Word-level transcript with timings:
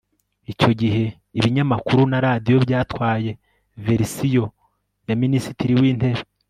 icyo 0.51 0.71
gihe. 0.81 1.03
ibinyamakuru 1.39 2.01
na 2.11 2.19
radiyo 2.27 2.55
byatwaye 2.65 3.31
verisiyo 3.85 4.45
ya 5.07 5.15
minisitiri 5.23 5.73
w'intebe 5.81 6.21